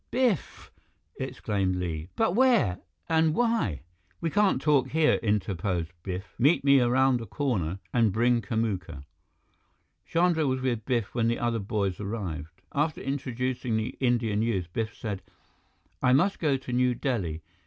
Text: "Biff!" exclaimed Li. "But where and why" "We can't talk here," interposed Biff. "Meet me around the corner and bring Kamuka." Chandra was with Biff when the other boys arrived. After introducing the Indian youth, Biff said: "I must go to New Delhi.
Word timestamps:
"Biff!" 0.09 0.71
exclaimed 1.19 1.75
Li. 1.75 2.07
"But 2.15 2.31
where 2.33 2.79
and 3.07 3.35
why" 3.35 3.81
"We 4.19 4.31
can't 4.31 4.59
talk 4.59 4.87
here," 4.87 5.19
interposed 5.21 5.91
Biff. 6.01 6.33
"Meet 6.39 6.63
me 6.63 6.79
around 6.81 7.17
the 7.19 7.27
corner 7.27 7.77
and 7.93 8.11
bring 8.11 8.41
Kamuka." 8.41 9.03
Chandra 10.03 10.47
was 10.47 10.59
with 10.59 10.85
Biff 10.85 11.13
when 11.13 11.27
the 11.27 11.37
other 11.37 11.59
boys 11.59 11.99
arrived. 11.99 12.63
After 12.73 12.99
introducing 12.99 13.77
the 13.77 13.95
Indian 13.99 14.41
youth, 14.41 14.69
Biff 14.73 14.95
said: 14.95 15.21
"I 16.01 16.13
must 16.13 16.39
go 16.39 16.57
to 16.57 16.73
New 16.73 16.95
Delhi. 16.95 17.43